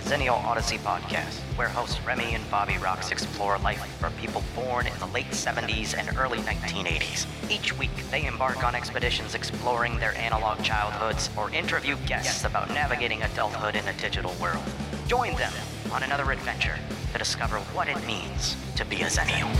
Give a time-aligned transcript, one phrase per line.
[0.00, 4.98] Xennial Odyssey podcast, where hosts Remy and Bobby Rocks explore life for people born in
[4.98, 7.26] the late 70s and early 1980s.
[7.50, 13.22] Each week, they embark on expeditions exploring their analog childhoods or interview guests about navigating
[13.22, 14.64] adulthood in a digital world.
[15.06, 15.52] Join them
[15.92, 16.78] on another adventure
[17.12, 19.50] to discover what it means to be a Xennial.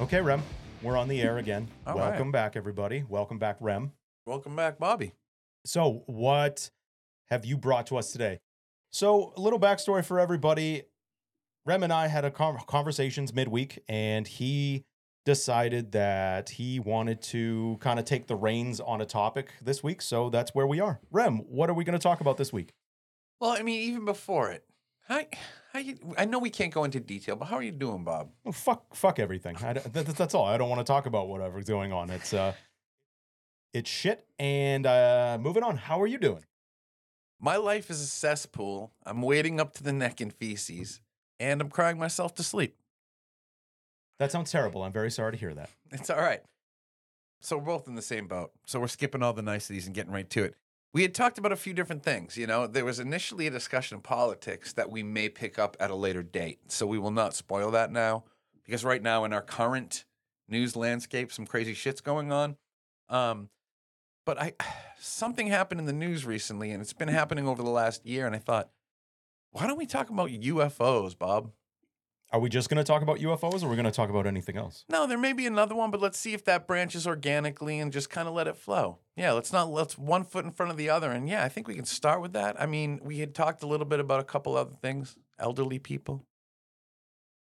[0.00, 0.42] Okay, Rem,
[0.84, 1.66] we're on the air again.
[1.86, 2.32] Welcome right.
[2.32, 3.04] back, everybody.
[3.08, 3.92] Welcome back, Rem.
[4.26, 5.14] Welcome back, Bobby.
[5.64, 6.70] So, what
[7.30, 8.40] have you brought to us today?
[8.90, 10.82] So, a little backstory for everybody.
[11.64, 14.84] Rem and I had a con- conversations midweek, and he
[15.24, 20.02] decided that he wanted to kind of take the reins on a topic this week.
[20.02, 21.00] So that's where we are.
[21.10, 22.74] Rem, what are we going to talk about this week?
[23.40, 24.64] Well, I mean, even before it,
[25.08, 25.22] how
[25.78, 28.30] you, I know we can't go into detail, but how are you doing, Bob?
[28.46, 29.56] Oh, fuck, fuck everything.
[29.60, 30.44] That, that's all.
[30.44, 32.10] I don't want to talk about whatever's going on.
[32.10, 32.52] It's uh,
[33.72, 34.26] it's shit.
[34.38, 35.76] And uh, moving on.
[35.76, 36.44] How are you doing?
[37.40, 38.92] My life is a cesspool.
[39.04, 41.00] I'm wading up to the neck in feces,
[41.40, 42.76] and I'm crying myself to sleep.
[44.18, 44.82] That sounds terrible.
[44.82, 45.70] I'm very sorry to hear that.
[45.90, 46.42] It's all right.
[47.40, 48.52] So we're both in the same boat.
[48.64, 50.54] So we're skipping all the niceties and getting right to it.
[50.94, 52.36] We had talked about a few different things.
[52.38, 55.90] You know, there was initially a discussion of politics that we may pick up at
[55.90, 56.60] a later date.
[56.68, 58.22] So we will not spoil that now
[58.64, 60.04] because right now in our current
[60.48, 62.56] news landscape, some crazy shit's going on.
[63.08, 63.48] Um,
[64.24, 64.52] but I
[65.00, 68.24] something happened in the news recently, and it's been happening over the last year.
[68.24, 68.70] And I thought,
[69.50, 71.50] why don't we talk about UFOs, Bob?
[72.30, 74.26] Are we just going to talk about UFOs or are we going to talk about
[74.26, 74.84] anything else?
[74.88, 78.10] No, there may be another one, but let's see if that branches organically and just
[78.10, 78.98] kind of let it flow.
[79.16, 81.12] Yeah, let's not let's one foot in front of the other.
[81.12, 82.60] And yeah, I think we can start with that.
[82.60, 86.24] I mean, we had talked a little bit about a couple other things, elderly people.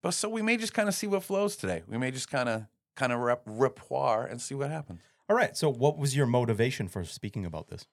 [0.03, 1.81] But so we may just kind of see what flows today.
[1.87, 5.01] We may just kind of kind of rep, repoir and see what happens.
[5.29, 5.55] All right.
[5.57, 7.87] So, what was your motivation for speaking about this?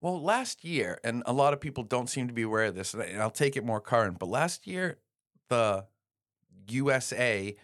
[0.00, 2.94] Well, last year, and a lot of people don't seem to be aware of this,
[2.94, 4.98] and I'll take it more current, but last year,
[5.50, 5.86] the
[6.68, 7.56] USA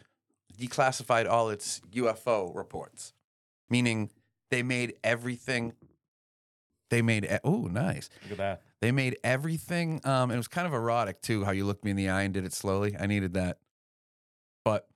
[0.58, 3.12] declassified all its UFO reports,
[3.68, 4.10] meaning
[4.50, 5.74] they made everything.
[6.90, 8.08] They made, oh, nice.
[8.22, 8.62] Look at that.
[8.80, 10.00] They made everything.
[10.04, 12.32] Um, it was kind of erotic too, how you looked me in the eye and
[12.32, 12.94] did it slowly.
[12.98, 13.58] I needed that.
[14.64, 14.86] But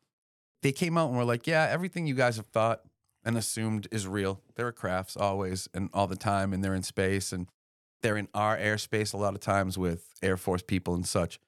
[0.62, 2.82] they came out and were like, yeah, everything you guys have thought
[3.24, 4.40] and assumed is real.
[4.54, 7.48] There are crafts always and all the time, and they're in space and
[8.02, 11.38] they're in our airspace a lot of times with Air Force people and such.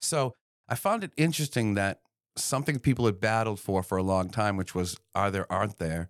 [0.00, 0.34] So
[0.70, 2.00] I found it interesting that
[2.36, 6.08] something people had battled for for a long time, which was are there, aren't there,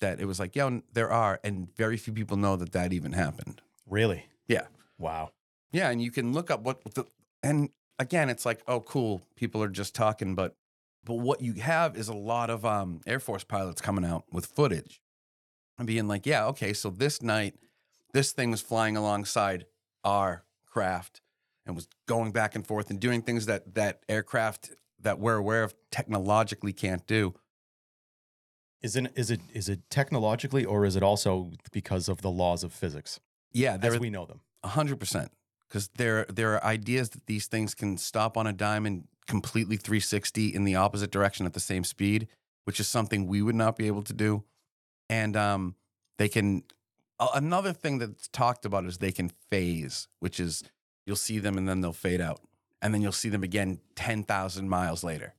[0.00, 1.40] that it was like, yeah, there are.
[1.42, 3.62] And very few people know that that even happened.
[3.88, 4.26] Really?
[4.46, 4.66] Yeah.
[4.98, 5.30] Wow.
[5.72, 7.06] Yeah, and you can look up what the
[7.42, 10.56] and again, it's like, oh, cool, people are just talking, but
[11.02, 14.44] but what you have is a lot of um, Air Force pilots coming out with
[14.44, 15.00] footage
[15.78, 17.54] and being like, yeah, okay, so this night,
[18.12, 19.64] this thing was flying alongside
[20.04, 21.22] our craft
[21.70, 24.70] and was going back and forth and doing things that that aircraft
[25.00, 27.32] that we're aware of technologically can't do.
[28.82, 32.64] Is it is it is it technologically or is it also because of the laws
[32.64, 33.20] of physics
[33.52, 34.40] Yeah, as there we know them?
[34.62, 35.30] A hundred percent.
[35.68, 39.76] Because there there are ideas that these things can stop on a dime and completely
[39.76, 42.26] 360 in the opposite direction at the same speed,
[42.64, 44.42] which is something we would not be able to do.
[45.08, 45.76] And um,
[46.18, 46.64] they can.
[47.34, 50.64] Another thing that's talked about is they can phase, which is
[51.06, 52.40] you'll see them and then they'll fade out,
[52.82, 55.34] and then you'll see them again ten thousand miles later.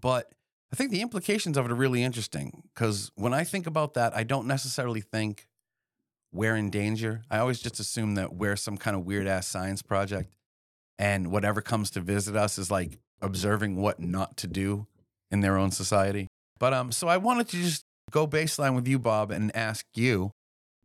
[0.00, 0.32] But
[0.72, 4.14] I think the implications of it are really interesting because when I think about that,
[4.14, 5.46] I don't necessarily think
[6.32, 7.22] we're in danger.
[7.30, 10.30] I always just assume that we're some kind of weird ass science project,
[10.98, 14.86] and whatever comes to visit us is like observing what not to do
[15.30, 16.28] in their own society.
[16.58, 20.32] But um, so I wanted to just go baseline with you, Bob, and ask you,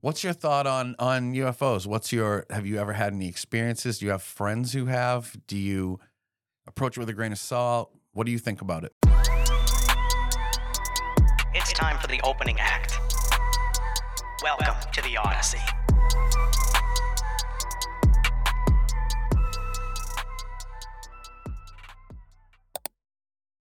[0.04, 1.88] what's your thought on on UFOs?
[1.88, 4.00] What's your have you ever had any experiences?
[4.00, 5.36] Do you have friends who have?
[5.48, 6.00] Do you
[6.68, 7.90] approach it with a grain of salt?
[8.12, 8.94] What do you think about it?
[11.56, 13.00] It's time for the opening act.
[14.44, 15.60] Welcome to the Odyssey.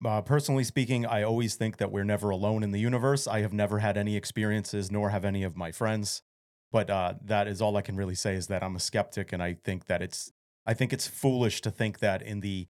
[0.05, 3.27] Uh, personally speaking, I always think that we're never alone in the universe.
[3.27, 6.23] I have never had any experiences, nor have any of my friends.
[6.71, 9.43] But uh, that is all I can really say is that I'm a skeptic, and
[9.43, 10.33] I think that it's
[10.67, 12.67] I think it's foolish to think that in the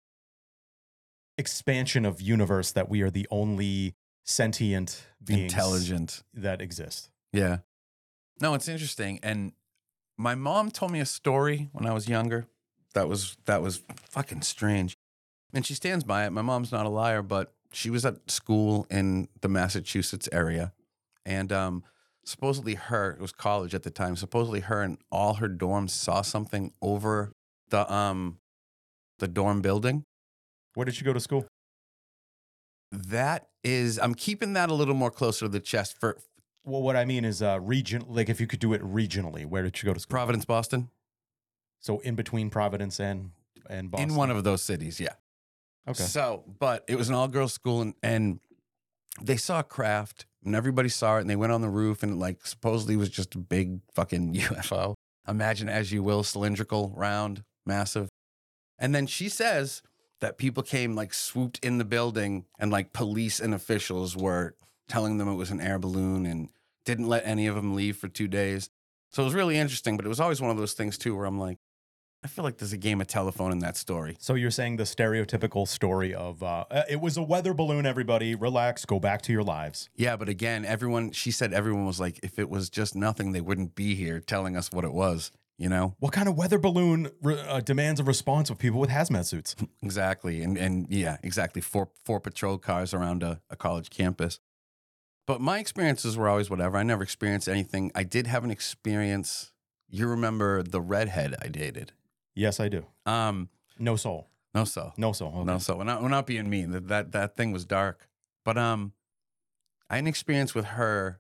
[1.38, 3.96] expansion of universe that we are the only
[4.26, 6.24] sentient beings Intelligent.
[6.34, 7.10] that exist.
[7.32, 7.60] Yeah.
[8.42, 9.20] No, it's interesting.
[9.24, 9.54] And
[10.18, 12.48] my mom told me a story when I was younger.
[12.94, 14.98] That was that was fucking strange.
[15.54, 16.32] And she stands by it.
[16.32, 20.74] My mom's not a liar, but she was at school in the Massachusetts area,
[21.26, 21.84] and um,
[22.24, 24.16] supposedly her it was college at the time.
[24.16, 27.34] Supposedly her and all her dorms saw something over
[27.70, 28.40] the um
[29.20, 30.06] the dorm building.
[30.74, 31.46] Where did she go to school?
[32.92, 36.18] That is, I'm keeping that a little more closer to the chest for
[36.64, 39.64] Well, what I mean is uh region like if you could do it regionally, where
[39.64, 40.12] did you go to school?
[40.12, 40.90] Providence, Boston.
[41.80, 43.32] so in between Providence and
[43.70, 44.10] and Boston.
[44.12, 45.14] In one of those cities, yeah.
[45.88, 46.04] Okay.
[46.04, 48.40] So, but it was an all girls school, and, and
[49.22, 52.18] they saw craft, and everybody saw it, and they went on the roof, and it,
[52.18, 54.96] like supposedly was just a big fucking UFO.
[55.28, 58.10] Imagine as you will, cylindrical, round, massive.
[58.80, 59.82] And then she says
[60.20, 64.56] that people came like swooped in the building, and like police and officials were
[64.88, 66.50] telling them it was an air balloon, and
[66.86, 68.70] didn't let any of them leave for two days.
[69.12, 71.26] So it was really interesting, but it was always one of those things too, where
[71.26, 71.58] I'm like,
[72.24, 74.16] I feel like there's a game of telephone in that story.
[74.20, 77.86] So you're saying the stereotypical story of uh, uh, it was a weather balloon.
[77.86, 79.90] Everybody, relax, go back to your lives.
[79.96, 83.42] Yeah, but again, everyone, she said everyone was like, if it was just nothing, they
[83.42, 85.96] wouldn't be here telling us what it was, you know?
[86.00, 89.56] What kind of weather balloon re- uh, demands a response of people with hazmat suits?
[89.82, 90.42] Exactly.
[90.42, 91.62] And, and yeah, exactly.
[91.62, 94.40] Four, four patrol cars around a, a college campus.
[95.28, 96.78] But my experiences were always whatever.
[96.78, 97.92] I never experienced anything.
[97.94, 99.52] I did have an experience.
[99.90, 101.92] You remember the redhead I dated?
[102.36, 102.86] Yes, I do.
[103.06, 103.50] Um,
[103.80, 104.28] No soul.
[104.54, 104.94] no, soul.
[104.98, 105.30] No soul.
[105.36, 105.44] Okay.
[105.46, 105.78] No, soul.
[105.80, 106.72] we're not, we're not being mean.
[106.72, 108.08] That, that that thing was dark.
[108.46, 108.94] But um,
[109.90, 111.20] I had an experience with her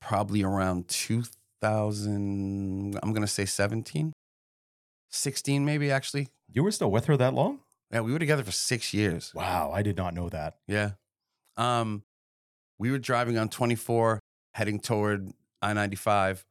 [0.00, 2.98] probably around 2000.
[3.02, 4.12] I'm gonna say 17,
[5.10, 6.28] 16 maybe actually.
[6.52, 7.60] You were still with her that long?
[7.92, 9.32] Yeah, we were together for six years.
[9.34, 10.56] Wow, I did not know that.
[10.68, 10.92] Yeah.
[11.56, 12.02] Um,
[12.78, 14.20] we were driving on 24,
[14.54, 16.44] heading toward I-95,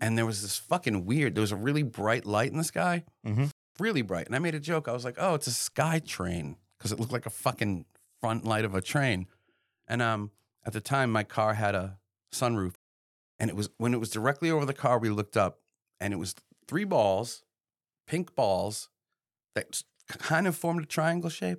[0.00, 1.34] and there was this fucking weird.
[1.34, 3.50] There was a really bright light in the sky, Mhm.
[3.78, 4.26] Really bright.
[4.26, 4.88] And I made a joke.
[4.88, 7.84] I was like, "Oh, it's a sky train," because it looked like a fucking
[8.20, 9.26] front light of a train.
[9.88, 10.30] And um,
[10.64, 11.98] at the time, my car had a
[12.32, 12.74] sunroof,
[13.38, 14.98] and it was when it was directly over the car.
[14.98, 15.60] We looked up,
[16.00, 16.34] and it was
[16.66, 17.42] three balls,
[18.06, 18.88] pink balls,
[19.54, 21.58] that kind of formed a triangle shape.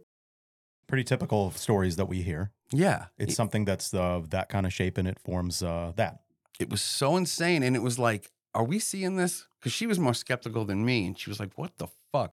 [0.87, 2.51] Pretty typical of stories that we hear.
[2.71, 6.19] Yeah, It's something that's uh, that kind of shape and it forms uh, that.
[6.59, 7.63] it was so insane.
[7.63, 9.46] And it was like, are we seeing this?
[9.59, 11.07] Because she was more skeptical than me.
[11.07, 12.33] And she was like, what the fuck?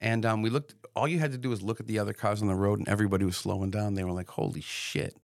[0.00, 2.40] And um, we looked, all you had to do was look at the other cars
[2.40, 3.94] on the road and everybody was slowing down.
[3.94, 5.16] They were like, holy shit.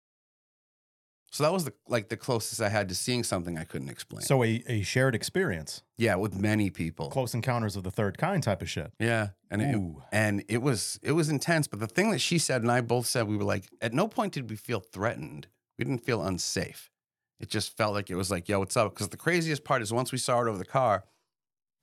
[1.32, 4.22] So that was the like the closest I had to seeing something I couldn't explain.
[4.22, 7.10] So a, a shared experience, yeah, with many people.
[7.10, 8.92] close encounters of the third kind type of shit.
[8.99, 9.28] Yeah.
[9.50, 11.66] And it, and it was it was intense.
[11.66, 14.08] But the thing that she said and I both said, we were like, at no
[14.08, 15.49] point did we feel threatened.
[15.78, 16.90] We didn't feel unsafe.
[17.38, 18.94] It just felt like it was like, yo, what's up?
[18.94, 21.04] Because the craziest part is once we saw it over the car,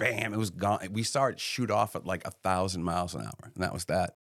[0.04, 0.88] bam, it was gone.
[0.92, 3.86] We saw it shoot off at like a thousand miles an hour, and that was
[3.86, 4.16] that.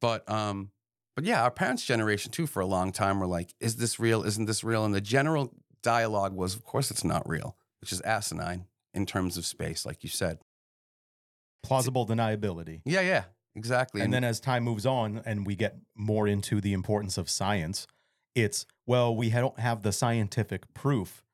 [0.00, 0.70] But um,
[1.14, 4.22] but yeah, our parents' generation too, for a long time, were like, is this real?
[4.24, 4.84] Isn't this real?
[4.84, 5.52] And the general
[5.82, 10.02] dialogue was, of course, it's not real, which is asinine in terms of space, like
[10.02, 10.38] you said.
[11.62, 12.80] Plausible deniability.
[12.84, 14.00] Yeah, yeah, exactly.
[14.00, 17.86] And then as time moves on and we get more into the importance of science,
[18.34, 21.24] it's, well, we don't have the scientific proof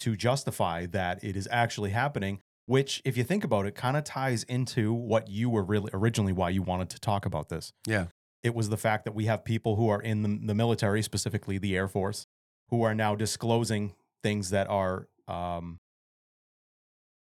[0.00, 4.04] to justify that it is actually happening, which, if you think about it, kind of
[4.04, 7.72] ties into what you were really originally why you wanted to talk about this.
[7.86, 8.06] yeah,
[8.42, 11.58] It was the fact that we have people who are in the, the military, specifically
[11.58, 12.26] the Air Force,
[12.70, 15.80] who are now disclosing things that are, um,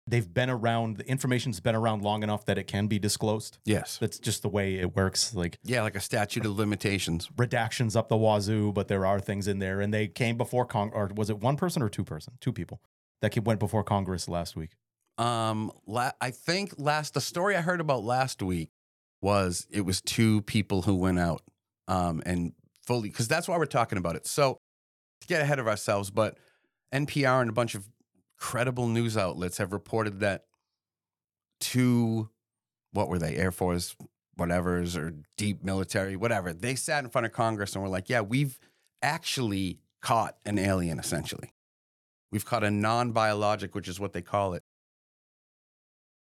[0.07, 3.59] they've been around, the information's been around long enough that it can be disclosed.
[3.65, 5.35] yes, That's just the way it works.
[5.35, 7.29] Like yeah, like a statute of limitations.
[7.37, 9.81] redactions up the wazoo, but there are things in there.
[9.81, 12.35] And they came before Cong or was it one person or two person?
[12.41, 12.81] Two people
[13.21, 14.71] that went before Congress last week.
[15.19, 18.71] Um, la- I think last the story I heard about last week
[19.23, 21.43] was it was two people who went out
[21.89, 24.27] um and fully because that's why we're talking about it.
[24.27, 24.59] So
[25.21, 26.39] to get ahead of ourselves, but
[26.95, 27.89] NPR and a bunch of
[28.39, 30.45] credible news outlets have reported that
[31.61, 32.29] two
[32.93, 33.97] what were they Air Force
[34.37, 38.21] whatever's or deep military whatever they sat in front of Congress and were like, yeah,
[38.21, 38.59] we've
[39.03, 41.53] actually caught an alien essentially.
[42.31, 44.63] We've caught a non-biologic, which is what they call it.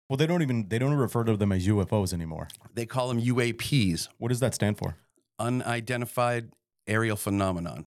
[0.10, 2.48] Well, they don't even they don't refer to them as UFOs anymore.
[2.74, 4.96] They call them UAPs, What does that stand for?
[5.40, 6.52] unidentified
[6.88, 7.86] aerial phenomenon.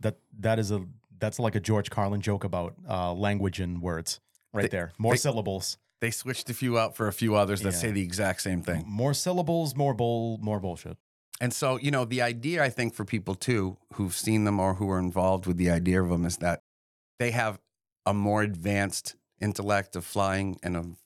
[0.00, 0.84] That that is a
[1.18, 4.20] that's like a George Carlin joke about uh, language and words.
[4.52, 7.62] Right They- there, more they- syllables, They switched a few out for a few others
[7.62, 7.78] that Yeah.
[7.78, 8.84] say the exact same thing.
[8.86, 10.98] more syllables, more bull, more bullshit.
[11.40, 14.74] And so, you know, the idea I think for people too who've seen them or
[14.74, 16.60] who are involved with the idea of them is that
[17.18, 17.58] they have
[18.04, 20.96] a more advanced intellect of flying and of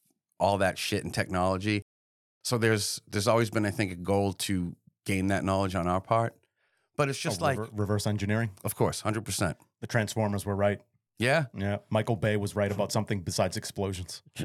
[0.40, 1.82] all that shit and technology.
[2.44, 4.74] So there's there's always been I think a goal to
[5.06, 6.34] gain that knowledge on our part.
[6.96, 8.50] But it's just Oh, like, rever- reverse engineering.
[8.64, 9.56] of course, hundred percent.
[9.80, 10.80] The Transformers were right.
[11.20, 11.46] Yeah.
[11.56, 14.22] Yeah, Michael Bay was right about something besides explosions.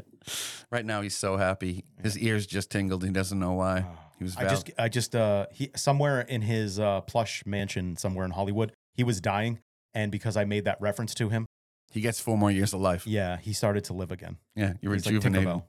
[0.70, 1.84] Right now, he's so happy.
[2.02, 3.04] His ears just tingled.
[3.04, 3.84] He doesn't know why.
[4.18, 4.36] He was.
[4.36, 8.72] I just, I just, uh, he somewhere in his uh, plush mansion somewhere in Hollywood,
[8.94, 9.60] he was dying,
[9.92, 11.46] and because I made that reference to him,
[11.94, 13.06] he gets four more years of life.
[13.06, 14.36] yeah, he started to live again.
[14.56, 15.48] Yeah, you're He's like rejuvenated.
[15.48, 15.62] Tinkerbell.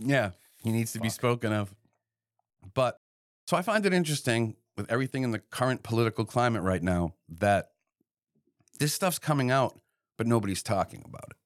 [0.00, 0.30] Yeah,
[0.62, 1.72] he needs to be spoken of.
[2.74, 2.98] But
[3.46, 7.70] so I find it interesting with everything in the current political climate right now that
[8.80, 9.78] this stuff's coming out,
[10.16, 11.36] but nobody's talking about it.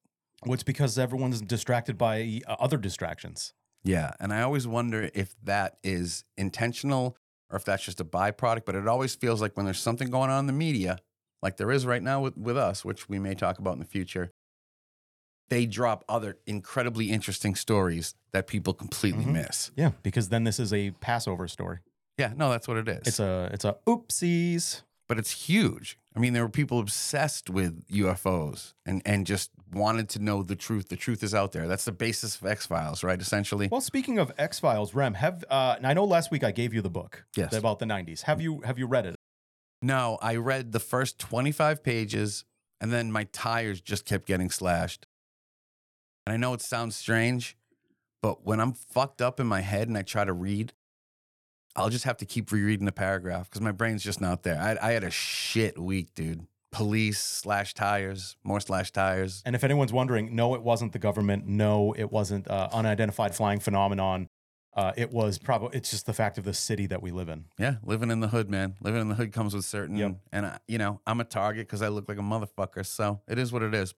[0.44, 3.52] Well, it's because everyone's distracted by uh, other distractions.
[3.84, 7.16] Yeah, and I always wonder if that is intentional
[7.50, 8.64] or if that's just a byproduct.
[8.64, 10.98] But it always feels like when there's something going on in the media,
[11.42, 13.84] like there is right now with, with us, which we may talk about in the
[13.84, 14.30] future,
[15.48, 19.32] they drop other incredibly interesting stories that people completely Mhm.
[19.32, 19.70] miss.
[19.76, 21.78] Yeah, because then this is a Passover story.
[22.16, 23.06] Yeah, no, that's what it is.
[23.06, 24.82] It's a, it's a oopsies.
[25.08, 25.98] but it's huge.
[26.16, 30.56] I mean, there were people obsessed with UFOs and, and just wanted to know the
[30.56, 30.88] truth.
[30.88, 31.68] The truth is out there.
[31.68, 33.20] That's the basis of X Files, right?
[33.20, 33.68] Essentially.
[33.70, 36.72] Well, speaking of X Files, Rem, have uh, and I know last week I gave
[36.72, 37.52] you the book Yes.
[37.52, 38.22] about the '90s.
[38.22, 39.16] Have you have you read it?
[39.82, 42.44] No, I read the first 25 pages
[42.80, 45.06] and then my tires just kept getting slashed.
[46.26, 47.56] And I know it sounds strange,
[48.20, 50.72] but when I'm fucked up in my head and I try to read,
[51.74, 54.60] I'll just have to keep rereading the paragraph because my brain's just not there.
[54.60, 56.46] I, I had a shit week, dude.
[56.70, 59.42] Police slash tires, more slash tires.
[59.44, 61.46] And if anyone's wondering, no, it wasn't the government.
[61.46, 64.28] No, it wasn't uh, unidentified flying phenomenon.
[64.74, 67.44] Uh, it was probably it's just the fact of the city that we live in.
[67.58, 68.74] Yeah, living in the hood, man.
[68.80, 70.16] Living in the hood comes with certain, Yep.
[70.32, 72.84] and I, you know, I'm a target because I look like a motherfucker.
[72.86, 73.94] So it is what it is.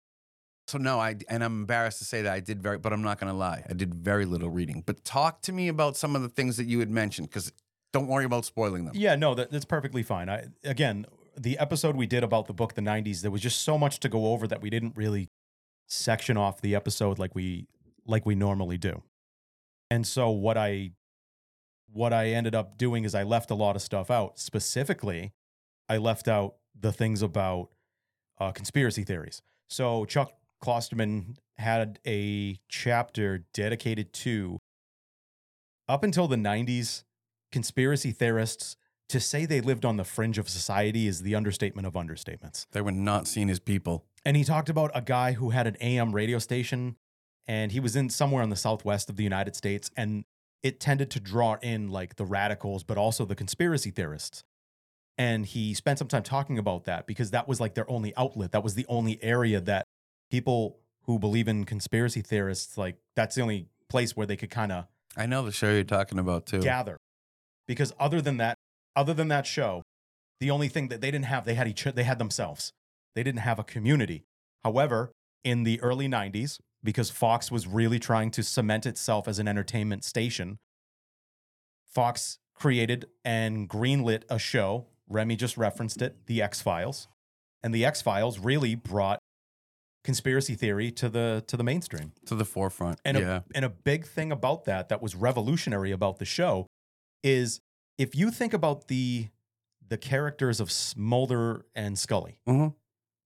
[0.66, 3.20] So no, I and I'm embarrassed to say that I did very, but I'm not
[3.20, 4.82] gonna lie, I did very little reading.
[4.84, 7.52] But talk to me about some of the things that you had mentioned, because
[7.92, 8.94] don't worry about spoiling them.
[8.96, 10.28] Yeah, no, that, that's perfectly fine.
[10.28, 13.78] I again, the episode we did about the book, the '90s, there was just so
[13.78, 15.28] much to go over that we didn't really
[15.86, 17.68] section off the episode like we
[18.06, 19.02] like we normally do.
[19.90, 20.92] And so what I
[21.92, 24.38] what I ended up doing is I left a lot of stuff out.
[24.38, 25.32] Specifically,
[25.88, 27.70] I left out the things about
[28.40, 29.42] uh, conspiracy theories.
[29.68, 34.58] So Chuck Klosterman had a chapter dedicated to
[35.88, 37.04] up until the 90s
[37.52, 38.76] conspiracy theorists
[39.08, 42.66] to say they lived on the fringe of society is the understatement of understatements.
[42.72, 44.06] They were not seen as people.
[44.24, 46.96] And he talked about a guy who had an AM radio station
[47.46, 50.24] and he was in somewhere in the southwest of the United States and
[50.62, 54.42] it tended to draw in like the radicals but also the conspiracy theorists.
[55.16, 58.50] And he spent some time talking about that because that was like their only outlet.
[58.50, 59.86] That was the only area that
[60.30, 64.72] people who believe in conspiracy theorists like that's the only place where they could kind
[64.72, 64.86] of
[65.16, 66.60] I know the show you're talking about too.
[66.60, 66.96] gather
[67.68, 68.56] because other than that
[68.96, 69.82] other than that show
[70.40, 72.72] the only thing that they didn't have they had each they had themselves
[73.14, 74.24] they didn't have a community
[74.64, 75.12] however
[75.44, 80.04] in the early 90s because fox was really trying to cement itself as an entertainment
[80.04, 80.58] station
[81.86, 87.08] fox created and greenlit a show remy just referenced it the x-files
[87.62, 89.18] and the x-files really brought
[90.04, 93.00] conspiracy theory to the to the mainstream to the forefront.
[93.04, 96.66] and yeah, a, and a big thing about that that was revolutionary about the show
[97.22, 97.60] is
[97.96, 99.28] if you think about the
[99.86, 102.74] the characters of Mulder and Scully, Mhm.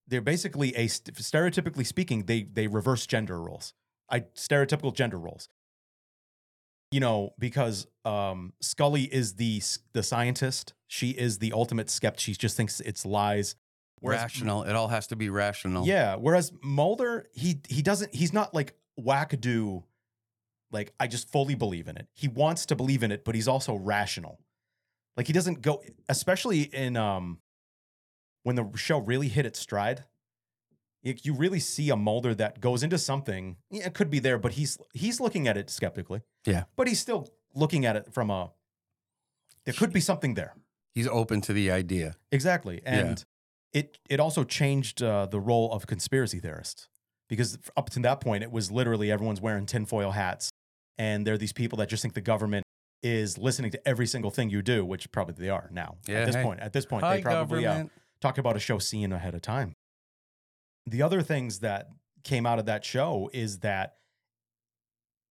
[0.09, 3.73] They're basically a stereotypically speaking they they reverse gender roles.
[4.09, 5.49] I stereotypical gender roles.
[6.91, 9.61] You know, because um, Scully is the
[9.93, 12.19] the scientist, she is the ultimate skeptic.
[12.19, 13.55] She just thinks it's lies.
[14.01, 14.63] Whereas rational.
[14.63, 15.85] It all has to be rational.
[15.85, 16.15] yeah.
[16.15, 18.15] Whereas Mulder, he he doesn't.
[18.15, 19.83] He's not like wackadoo.
[20.71, 22.07] Like I just fully believe in it.
[22.13, 24.39] He wants to believe in it, but he's also rational.
[25.17, 27.39] Like he doesn't go, especially in um
[28.49, 30.05] when the show really hit its stride.
[31.03, 33.57] You, you really see a Mulder that goes into something.
[33.69, 36.21] yeah, It could be there, but he's he's looking at it skeptically.
[36.47, 36.63] Yeah.
[36.75, 38.49] but he's still looking at it from a.
[39.65, 40.55] There could be something there.
[40.95, 42.15] He's open to the idea.
[42.31, 42.81] Exactly.
[42.83, 43.23] And
[43.71, 46.89] it it also changed uh, the role of conspiracy theorists
[47.27, 50.49] because up to that point it was literally everyone's wearing tinfoil hats
[50.97, 52.65] and there are these people that just think the government
[53.01, 55.97] is listening to every single thing you do, which probably they are now.
[56.07, 56.43] Yeah, at this hey.
[56.43, 57.91] point, at this point, Hi, they probably uh, government.
[58.21, 59.73] Talk about a show seen ahead of time.
[60.85, 61.89] The other things that
[62.23, 63.95] came out of that show is that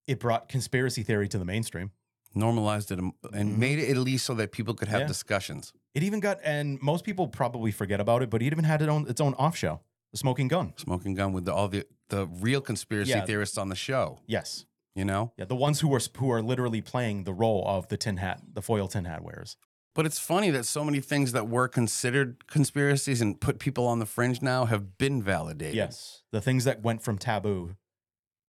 [0.07, 1.91] it brought conspiracy theory to the mainstream.
[2.35, 3.57] Normalized it and Mhm.
[3.59, 5.07] made it at least so that people could have Yeah.
[5.07, 5.73] discussions.
[5.95, 8.89] It even got, and most people probably forget about it, but it even had its
[8.89, 9.81] own its own off show,
[10.13, 10.75] the Smoking Gun.
[10.77, 13.27] Smoking gun with the, all the the real conspiracy Yeah.
[13.27, 14.21] theorists on the show.
[14.27, 14.65] Yes,
[14.95, 17.97] You know, yeah, the ones who are who are literally playing the role of the
[17.99, 19.57] tin hat, the foil tin hat wearers.
[19.99, 23.99] But it's funny that so many things that were considered conspiracies and put people on
[23.99, 25.75] the fringe now have been validated.
[25.75, 27.75] Yes, the things that went from taboo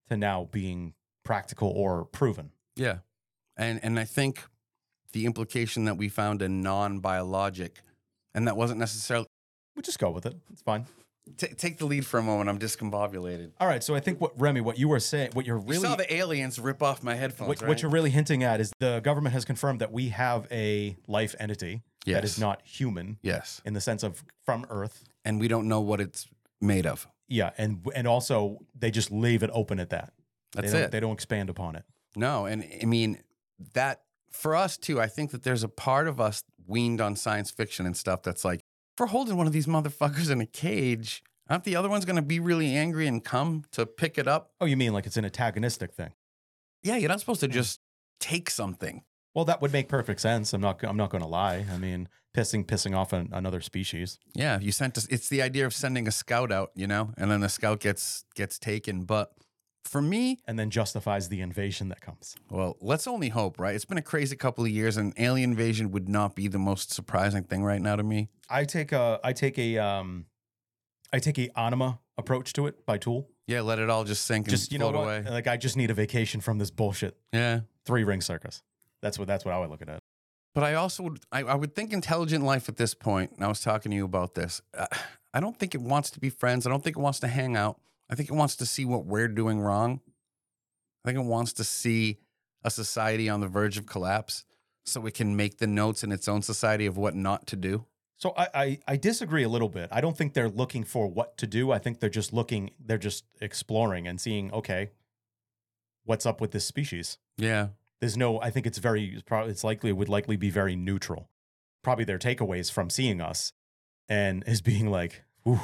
[0.09, 0.93] to now being
[1.25, 2.51] practical or proven.
[2.75, 2.99] Yeah.
[3.57, 4.43] And and I think
[5.11, 7.81] the implication that we found a non-biologic
[8.35, 9.25] and that wasn't necessarily
[9.75, 10.35] We'll just go with it.
[10.51, 10.85] It's fine.
[11.37, 12.49] Ta take the lead for a moment.
[12.49, 13.51] I'm discombobulated.
[13.59, 13.83] All right.
[13.83, 16.13] So I think what Remy, what you were saying, what you're You really saw the
[16.13, 17.67] aliens rip off my headphones, what, right?
[17.67, 21.35] what you're really hinting at is the government has confirmed that we have a life
[21.39, 23.61] entity that is not human yes.
[23.65, 25.03] in the sense of from Earth.
[25.25, 26.27] And we don't know what it's
[26.61, 27.07] made of.
[27.27, 30.13] Yeah, and and also they just leave it open at that.
[30.53, 30.91] That's they it.
[30.91, 31.83] They don't expand upon it.
[32.15, 33.21] No, and I mean
[33.73, 34.99] that for us too.
[34.99, 38.45] I think that there's a part of us weaned on science fiction and stuff that's
[38.45, 38.61] like,
[38.99, 42.17] if we're holding one of these motherfuckers in a cage, aren't the other ones going
[42.17, 44.51] to be really angry and come to pick it up?
[44.59, 46.11] Oh, you mean like it's an antagonistic thing?
[46.83, 47.79] Yeah, you're not supposed to just
[48.19, 49.03] take something.
[49.33, 50.51] Well, that would make perfect sense.
[50.51, 50.83] I'm not.
[50.83, 51.65] I'm not going to lie.
[51.71, 54.19] I mean, pissing pissing off an, another species.
[54.33, 55.07] Yeah, you sent us.
[55.09, 58.25] It's the idea of sending a scout out, you know, and then the scout gets
[58.35, 59.05] gets taken.
[59.05, 59.31] But
[59.83, 62.35] for me, and then justifies the invasion that comes.
[62.49, 63.75] well, let's only hope, right?
[63.75, 66.91] It's been a crazy couple of years, and alien invasion would not be the most
[66.93, 68.29] surprising thing right now to me.
[68.49, 70.25] I take a I take a um
[71.13, 73.29] I take a Ænema approach to it by Tool.
[73.47, 75.03] Yeah, let it all just sink and Just you know what?
[75.03, 75.25] away.
[75.27, 77.17] Like I just need a vacation from this bullshit.
[77.33, 77.61] Yeah.
[77.85, 78.61] Three ring circus.
[79.01, 79.99] That's what that's what I would look at it.
[80.53, 83.47] But I also would, I, I would think intelligent life at this point, and I
[83.47, 84.61] was talking to you about this.
[84.75, 84.87] Uh,
[85.33, 86.65] I don't think it wants to be friends.
[86.65, 87.79] I don't think it wants to hang out.
[88.09, 90.01] I think it wants to see what we're doing wrong.
[91.03, 92.17] I think it wants to see
[92.63, 94.45] a society on the verge of collapse
[94.85, 97.85] so it can make the notes in its own society of what not to do.
[98.17, 99.87] So I, I I disagree a little bit.
[99.91, 101.71] I don't think they're looking for what to do.
[101.71, 102.71] I think they're just looking.
[102.77, 104.51] They're just exploring and seeing.
[104.51, 104.89] Okay,
[106.03, 107.17] what's up with this species?
[107.37, 107.69] Yeah.
[108.01, 108.41] There's no.
[108.41, 109.05] I think it's very.
[109.05, 111.29] it's Probably it's likely it would likely be very neutral.
[111.81, 113.53] Probably their takeaways from seeing us,
[114.09, 115.61] and is being like, ooh.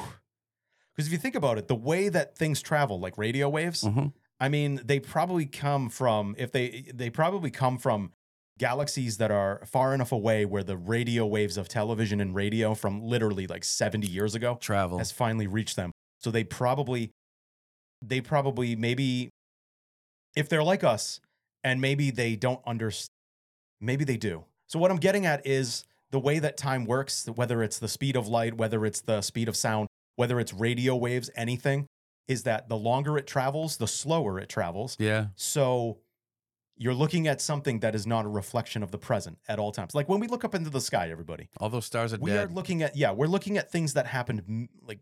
[0.96, 4.14] Because if you think about it, the way that things travel, like radio waves, Mhm.
[4.40, 8.12] I mean, they probably come from if they they probably come from
[8.58, 13.02] galaxies that are far enough away where the radio waves of television and radio from
[13.02, 14.98] literally like 70 years ago Travel.
[14.98, 15.92] has finally reached them.
[16.22, 17.12] So they probably
[18.02, 19.30] they probably maybe
[20.36, 21.20] if they're like us
[21.64, 23.10] and maybe they don't understand
[23.82, 24.46] maybe they do.
[24.68, 28.16] So what I'm getting at is the way that time works, whether it's the speed
[28.16, 31.88] of light, whether it's the speed of sound, whether it's radio waves, anything,
[32.28, 34.96] is that the longer it travels, the slower it travels.
[35.00, 35.28] yeah.
[35.36, 36.00] So
[36.78, 39.96] you're looking at something that is not a reflection of the present at all times.
[39.96, 42.50] Like when we look up into the sky, everybody, All those stars are we dead.
[42.50, 45.00] are looking at yeah, we're looking at things that happened like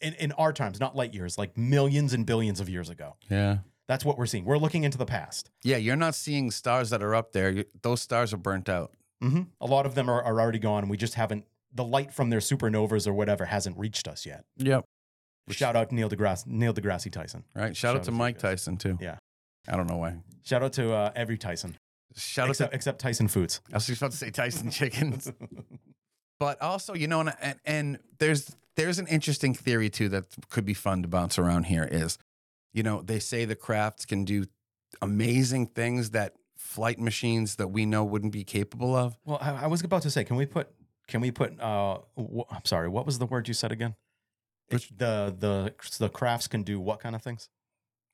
[0.00, 3.16] in, in our times, not light years, like millions and billions of years ago.
[3.30, 3.58] yeah.
[3.88, 4.44] That's what we're seeing.
[4.44, 5.50] We're looking into the past.
[5.62, 5.76] Yeah.
[5.76, 7.50] You're not seeing stars that are up there.
[7.50, 8.92] You- those stars are burnt out.
[9.22, 11.44] hmm A lot of them are, are already gone, and we just haven't.
[11.76, 14.44] The light from their supernovas or whatever hasn't reached us yet.
[14.56, 14.84] Yep.
[15.44, 17.44] Which- Shout out Neil deGrasse, Neil deGrasse Tyson.
[17.54, 17.76] Right.
[17.76, 18.38] Shout, Shout out out to to Mike.
[18.38, 18.98] Tyson, too.
[19.00, 19.18] Yeah.
[19.68, 20.16] I don't know why.
[20.42, 21.76] Shout out to uh, every Tyson,
[22.16, 23.60] Shout except, out to, except Tyson Foods.
[23.72, 25.30] I was just about to say Tyson chickens.
[26.38, 30.64] but also, you know, and, and and there's there's an interesting theory too that could
[30.64, 32.18] be fun to bounce around here is,
[32.72, 34.44] you know, they say the crafts can do
[35.02, 39.16] amazing things that flight machines that we know wouldn't be capable of.
[39.24, 40.68] Well, I, I was about to say, can we put,
[41.08, 41.58] can we put?
[41.60, 43.94] Uh, wh- I'm sorry, what was the word you said again?
[44.70, 47.48] Which- It- the the the crafts can do what kind of things?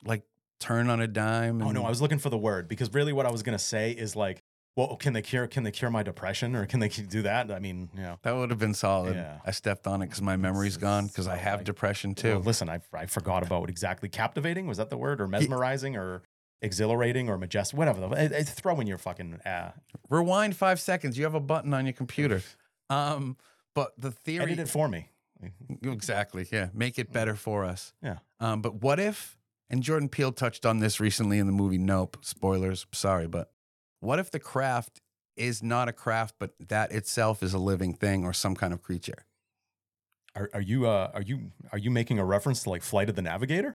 [0.04, 0.22] Like
[0.60, 1.62] turn on a dime.
[1.62, 3.92] Oh no, I was looking for the word because really what I was gonna say
[3.92, 4.42] is like,
[4.76, 7.50] well, can they cure can they cure my depression or can they do that?
[7.50, 8.18] I mean, you know.
[8.22, 9.14] that would have been solid.
[9.16, 9.38] Yeah.
[9.44, 12.46] I stepped on it because my memory's gone because I have like, depression Well, too.
[12.46, 16.22] listen, I I forgot about what exactly captivating was that the word or mesmerizing or
[16.60, 18.16] exhilarating or majestic, whatever.
[18.16, 19.40] It, it, throw in your fucking.
[19.44, 19.72] Uh,
[20.08, 21.18] Rewind five seconds.
[21.18, 22.42] You have a button on your computer.
[22.92, 23.36] Um,
[23.74, 25.08] but the theory edit it for me.
[25.82, 26.46] Exactly.
[26.52, 26.68] Yeah.
[26.72, 27.92] Make it better for us.
[28.02, 28.18] Yeah.
[28.38, 29.36] Um, but what if,
[29.70, 32.18] and Jordan Peele touched on this recently in the movie Nope.
[32.20, 32.86] Spoilers.
[32.92, 33.26] Sorry.
[33.26, 33.50] But
[34.00, 35.00] what if the craft
[35.36, 38.82] is not a craft, but that itself is a living thing or some kind of
[38.82, 39.26] creature?
[40.34, 43.16] Are, are you uh are you are you making a reference to like Flight of
[43.16, 43.74] the Navigator?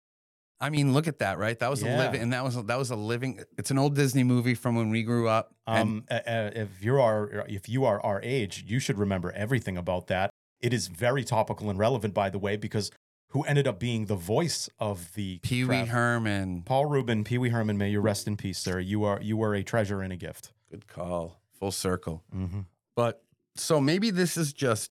[0.59, 1.57] I mean, look at that, right?
[1.59, 3.41] That was a living, and that was that was a living.
[3.57, 5.53] It's an old Disney movie from when we grew up.
[5.67, 9.77] and Um, uh, if you are if you are our age, you should remember everything
[9.77, 10.29] about that.
[10.61, 12.89] It is very topical and relevant, by the way, because
[13.29, 16.61] who ended up being the voice of the Pee Wee Herman.
[16.61, 18.79] Paul Reubens, Pee Wee Herman, may you rest in peace, sir.
[18.79, 20.53] You are you are a treasure and a gift.
[20.71, 21.41] Good call.
[21.59, 22.23] Full circle.
[22.33, 22.61] Mm-hmm.
[22.95, 23.21] But
[23.57, 24.89] so maybe this is just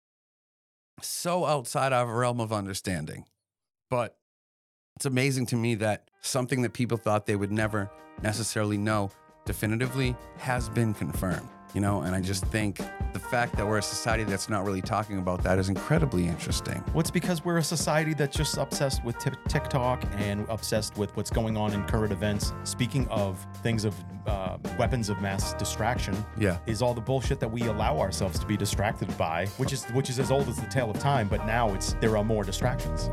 [1.01, 3.25] so outside of our realm of understanding.
[3.89, 4.17] But
[4.97, 7.91] it's amazing to me that something that people thought they would never
[8.23, 9.11] necessarily know
[9.45, 11.49] definitively has been confirmed.
[11.75, 12.77] You know, and I just think
[13.13, 16.81] the fact that we're a society that's not really talking about that is incredibly interesting.
[16.93, 21.17] Well, it's because we're a society that's just obsessed with Tik- TikTok and obsessed with
[21.17, 22.53] what's going on in current events.
[22.63, 23.97] Speaking of things of
[24.29, 26.59] uh, weapons of mass distraction, Yeah.
[26.67, 30.09] is all the bullshit that we allow ourselves to be distracted by, which is which
[30.11, 31.27] is as old as the tale of time.
[31.27, 33.11] But now it's there are more distractions.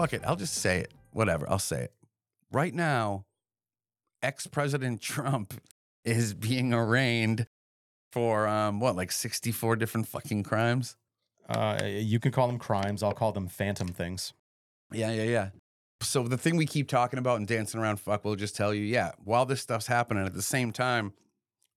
[0.00, 0.22] Fuck it.
[0.24, 0.94] I'll just say it.
[1.12, 1.46] Whatever.
[1.50, 1.92] I'll say it.
[2.50, 3.26] Right now,
[4.22, 5.60] ex President Trump
[6.06, 7.46] is being arraigned
[8.10, 10.96] for um what, like 64 different fucking crimes?
[11.50, 13.02] Uh, you can call them crimes.
[13.02, 14.32] I'll call them phantom things.
[14.90, 15.48] Yeah, yeah, yeah.
[16.00, 18.82] So the thing we keep talking about and dancing around, fuck, we'll just tell you,
[18.82, 21.12] yeah, while this stuff's happening, at the same time,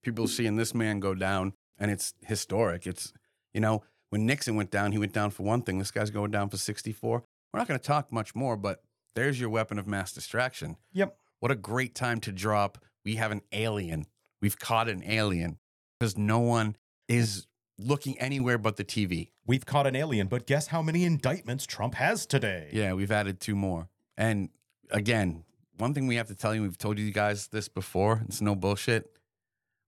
[0.02, 2.88] people are seeing this man go down, and it's historic.
[2.88, 3.12] It's,
[3.54, 5.80] you know, when Nixon went down, he went down for one thing.
[5.80, 7.24] This guy's going down for 64.
[7.54, 8.82] We're not going to talk much more, but
[9.16, 10.78] there's your weapon of mass distraction.
[10.94, 11.16] Yep.
[11.40, 12.80] What a great time to drop.
[13.06, 14.08] We have an alien.
[14.42, 15.60] We've caught an alien
[16.00, 16.76] because no one
[17.08, 17.46] is
[17.78, 19.30] looking anywhere but the TV.
[19.46, 22.70] We've caught an alien, but guess how many indictments Trump has today?
[22.72, 23.90] Yeah, we've added two more.
[24.18, 24.50] And
[24.90, 25.44] again,
[25.78, 28.56] one thing we have to tell you, we've told you guys this before, it's no
[28.56, 29.18] bullshit.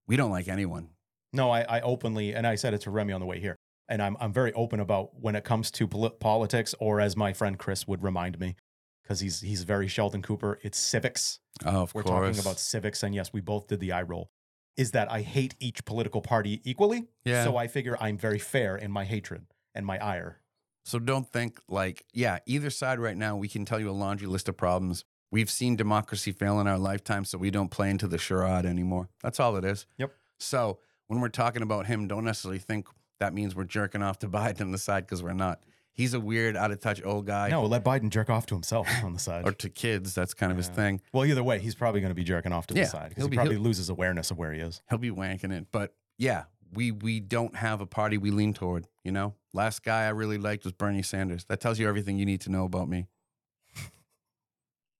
[0.06, 0.90] We don't like anyone.
[1.32, 3.56] No, I, I openly, and I said it to Remy on the way here,
[3.88, 7.32] and I'm, I'm very open about when it comes to poli- politics, or as my
[7.32, 8.56] friend Chris would remind me,
[9.02, 10.58] because he's he's very Sheldon Cooper.
[10.62, 11.40] It's civics.
[11.64, 12.36] Oh, of We're course.
[12.36, 14.30] talking about civics, and yes, we both did the eye roll.
[14.76, 17.04] Is that I hate each political party equally?
[17.24, 17.44] Yeah.
[17.44, 20.40] So I figure I'm very fair in my hatred and my ire.
[20.84, 24.28] So don't think like, yeah, either side right now, we can tell you a laundry
[24.28, 25.04] list of problems.
[25.32, 29.08] We've seen democracy fail in our lifetime, so we don't play into the charade anymore.
[29.22, 29.86] That's all it is.
[29.98, 30.12] Yep.
[30.38, 32.86] So when we're talking about him, don't necessarily think
[33.20, 35.60] that means we're jerking off to Biden on the side because we're not.
[35.92, 37.48] He's a weird, out of touch old guy.
[37.48, 39.48] No, let Biden jerk off to himself on the side.
[39.48, 40.14] Or to kids.
[40.14, 40.74] That's kind of his Yeah.
[40.74, 41.00] thing.
[41.14, 43.22] well, either way, he's probably going to be jerking off to Yeah, the side because
[43.22, 44.82] he'll he be- probably he'll- loses awareness of where he is.
[44.90, 45.68] He'll be wanking it.
[45.72, 49.34] But yeah, we we don't have a party we lean toward, you know?
[49.54, 51.44] Last guy I really liked was Bernie Sanders.
[51.46, 53.06] That tells you everything you need to know about me.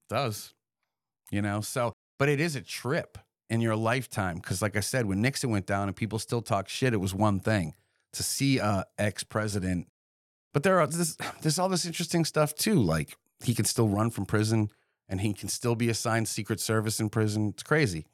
[0.08, 0.54] does.
[1.30, 3.18] You know, so but it is a trip
[3.50, 4.40] in your lifetime.
[4.40, 7.14] Cause like I said, when Nixon went down and people still talk shit, it was
[7.14, 7.74] one thing.
[8.16, 9.88] To see a ex-president.
[10.54, 12.80] But there are this there's all this interesting stuff too.
[12.80, 14.70] Like he can still run from prison
[15.08, 17.50] and he can still be assigned Secret Service in prison.
[17.50, 18.06] It's crazy.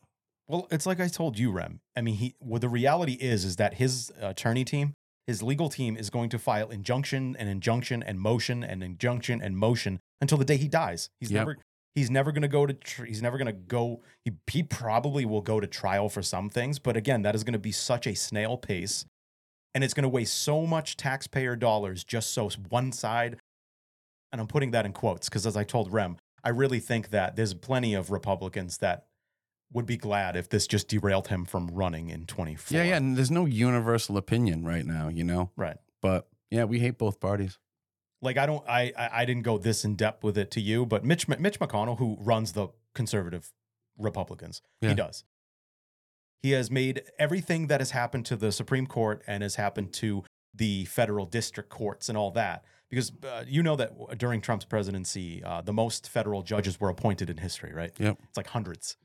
[0.48, 1.80] Well, it's like I told you, Rem.
[1.96, 2.34] I mean, he.
[2.40, 4.92] Well, the reality is, is that his attorney team,
[5.26, 9.56] his legal team, is going to file injunction and injunction and motion and injunction and
[9.56, 11.08] motion until the day he dies.
[11.20, 11.40] He's Yep.
[11.40, 11.58] never.
[11.94, 12.74] He's never going to go to.
[12.74, 14.02] Tr- he's never going to go.
[14.24, 17.52] He, he probably will go to trial for some things, but again, that is going
[17.52, 19.04] to be such a snail pace,
[19.74, 23.38] and it's going to waste so much taxpayer dollars just so one side.
[24.32, 27.36] And I'm putting that in quotes because, as I told Rem, I really think that
[27.36, 29.06] there's plenty of Republicans that
[29.72, 32.76] would be glad if this just derailed him from running in 24.
[32.76, 32.96] Yeah, yeah.
[32.96, 35.50] And there's no universal opinion right now, you know?
[35.56, 35.76] Right.
[36.02, 37.58] But yeah, we hate both parties.
[38.20, 40.84] Like I don't, I, I, I didn't go this in depth with it to you,
[40.86, 43.50] but Mitch, Mitch McConnell, who runs the conservative
[43.98, 44.90] Republicans, Yeah.
[44.90, 45.24] he does.
[46.42, 50.24] He has made everything that has happened to the Supreme Court and has happened to
[50.54, 52.64] the federal district courts and all that.
[52.90, 57.30] Because uh, you know that during Trump's presidency, uh, the most federal judges were appointed
[57.30, 57.92] in history, right?
[57.98, 58.18] Yep.
[58.28, 58.96] It's like hundreds.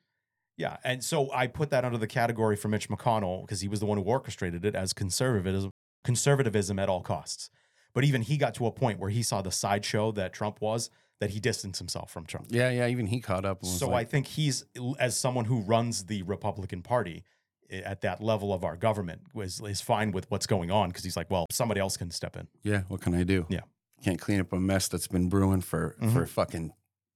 [0.58, 0.78] Yeah.
[0.84, 3.86] And so I put that under the category for Mitch McConnell because he was the
[3.86, 5.71] one who orchestrated it as conservatism,
[6.04, 7.50] conservatism at all costs.
[7.93, 10.89] But even he got to a point where he saw the sideshow that Trump was,
[11.19, 12.47] that he distanced himself from Trump.
[12.49, 12.88] Yeah, yeah.
[12.88, 13.65] Even he caught up.
[13.65, 14.65] So I think he's,
[14.99, 17.23] as someone who runs the Republican Party
[17.69, 21.17] at that level of our government, was is fine with what's going on because he's
[21.17, 22.47] like, well, somebody else can step in.
[22.63, 23.45] yeah, what can I do?
[23.49, 23.62] Yeah.
[24.03, 26.30] Can't clean up a mess that's been brewing for for Mhm.
[26.30, 26.73] fucking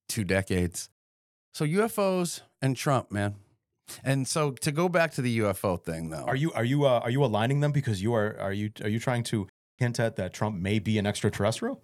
[0.09, 0.89] two decades.
[1.53, 3.35] So UFOs and Trump, man.
[4.03, 6.99] And so to go back to the UFO thing, though, Are you are you uh,
[7.03, 10.15] are you aligning them because you are are you are you trying to hint at
[10.15, 11.81] that Trump may be an extraterrestrial?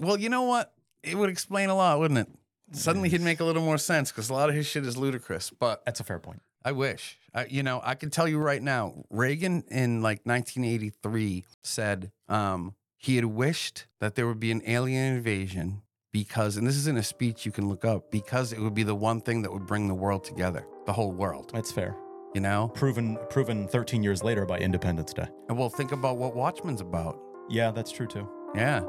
[0.00, 0.72] Well, you know what?
[1.02, 2.28] It would explain a lot, wouldn't it?
[2.74, 5.50] Suddenly he'd make a little more sense because a lot of his shit is ludicrous.
[5.50, 6.40] But That's a fair point.
[6.64, 7.18] I wish.
[7.34, 12.74] I, you know, I can tell you right now, Reagan in like 1983 said um,
[12.96, 16.96] he had wished that there would be an alien invasion because, and this is in
[16.96, 19.66] a speech you can look up, because it would be the one thing that would
[19.66, 21.96] bring the world together, the whole world, That's fair.
[22.34, 22.68] you know?
[22.74, 25.26] Proven proven 13 years later by Independence Day.
[25.48, 27.18] And well, think about what Watchmen's about.
[27.48, 28.28] Yeah, that's true too.
[28.54, 28.82] Yeah.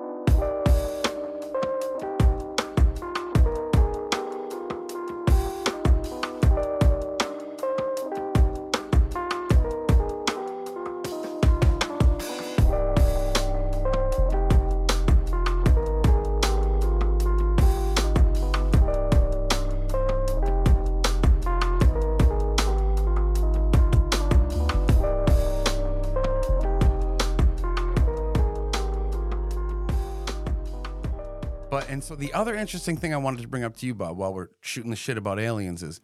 [32.13, 34.49] And the other interesting thing I wanted to bring up to you, Bob, while we're
[34.61, 35.99] shooting the shit about aliens, is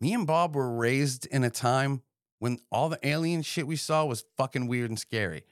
[0.00, 2.02] me and Bob were raised in a time
[2.38, 5.44] when all the alien shit we saw was fucking weird and scary.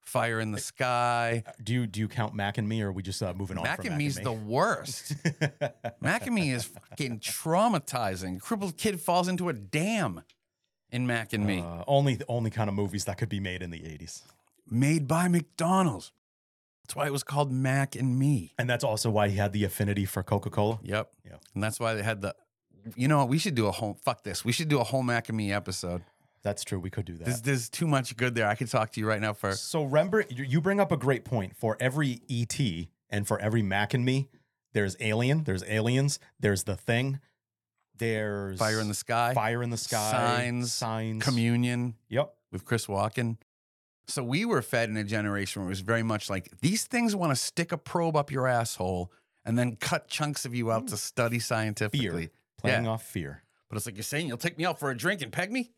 [0.00, 1.44] Fire in the sky.
[1.62, 3.64] Do you do you count Mac and me, or are we just uh, moving on?
[3.64, 4.38] Mac and me's the Me?
[4.46, 5.14] worst.
[6.00, 8.40] Mac and me is fucking traumatizing.
[8.40, 10.22] Crippled kid falls into a dam
[10.90, 11.60] in Mac and me.
[11.60, 14.22] Uh, only only kind of movies that could be made in the '80s,
[14.70, 16.12] Made by McDonald's.
[16.84, 18.52] That's why it was called Mac and Me.
[18.58, 20.78] and that's also why he had the affinity for Coca-Cola.
[20.82, 21.10] Yep.
[21.24, 21.32] Yeah.
[21.54, 22.34] And that's why they had the.
[22.94, 23.28] You know what?
[23.28, 23.94] We should do a whole.
[24.02, 24.44] Fuck this.
[24.44, 26.02] We should do a whole Mac and Me episode.
[26.42, 26.78] That's true.
[26.78, 27.24] We could do that.
[27.24, 28.46] There's, there's too much good there.
[28.46, 29.52] I could talk to you right now for.
[29.52, 31.56] So remember, you you bring up a great point.
[31.56, 32.60] For every ET
[33.08, 34.28] and for every Mac and me,
[34.74, 37.20] there's Alien, there's Aliens, there's The Thing,
[37.96, 41.22] there's Fire in the Sky, Fire in the Sky, Signs, Signs.
[41.24, 42.34] Communion Yep.
[42.52, 43.38] with Chris Walken.
[44.06, 47.16] So we were fed in a generation where it was very much like these things
[47.16, 49.10] want to stick a probe up your asshole
[49.44, 52.30] and then cut chunks of you out to study scientifically.
[52.58, 52.90] Playing Yeah.
[52.90, 53.42] off fear.
[53.68, 55.72] But it's like you're saying you'll take me out for a drink and peg me?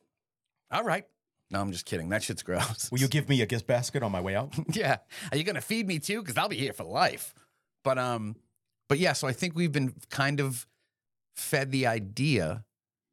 [0.70, 1.04] All right.
[1.50, 2.08] No, I'm just kidding.
[2.08, 2.90] That shit's gross.
[2.90, 4.52] Will you give me a gift basket on my way out?
[4.72, 4.96] yeah.
[5.30, 6.20] Are you gonna feed me too?
[6.20, 7.32] Because I'll be here for life.
[7.84, 8.34] But um,
[8.88, 10.66] but yeah, so I think we've been kind of
[11.36, 12.64] fed the idea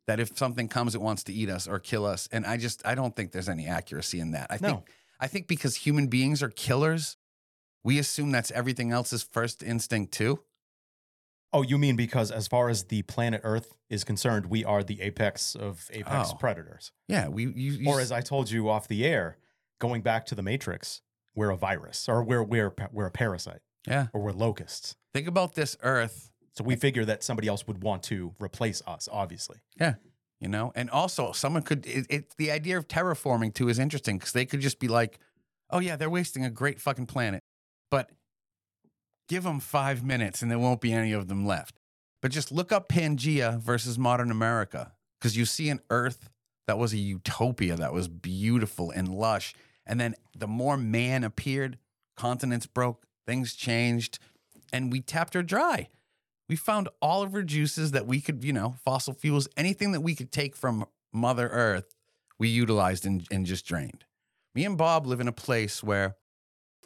[0.07, 2.27] that if something comes, it wants to eat us or kill us.
[2.31, 4.47] And I just I don't think there's any accuracy in that.
[4.49, 4.67] I No.
[4.69, 4.89] think
[5.23, 7.15] I think because human beings are killers,
[7.81, 10.41] we assume that's everything else's first instinct too.
[11.53, 14.99] Oh, you mean because as far as the planet Earth is concerned, we are the
[15.01, 16.35] apex of apex Oh.
[16.35, 16.91] predators.
[17.07, 19.37] Yeah, we you, you Or as I told you off the air,
[19.79, 21.01] going back to the Matrix,
[21.35, 24.07] we're a virus, or we're we're we're a parasite, yeah.
[24.13, 24.95] or we're locusts.
[25.13, 29.07] Think about this Earth So we figure that somebody else would want to replace us,
[29.11, 29.57] obviously.
[29.79, 29.93] Yeah.
[30.43, 34.17] You know, and also someone could, it, it, the idea of terraforming too is interesting
[34.17, 35.17] because they could just be like,
[35.69, 37.41] oh, yeah, they're wasting a great fucking planet,
[37.89, 38.09] but
[39.29, 41.79] give them five minutes and there won't be any of them left.
[42.21, 46.29] But just look up Pangea versus modern America because you see an Earth
[46.67, 49.53] that was a utopia that was beautiful and lush.
[49.85, 51.77] And then the more man appeared,
[52.17, 54.19] continents broke, things changed,
[54.73, 55.87] and we tapped her dry
[56.49, 60.01] we found all of her juices that we could, you know, fossil fuels, anything that
[60.01, 61.95] we could take from Mother Earth,
[62.39, 64.05] we utilized and, and just drained.
[64.55, 66.15] Me and Bob live in a place where,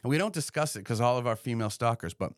[0.03, 2.33] and we don't discuss it because all of our female stalkers, but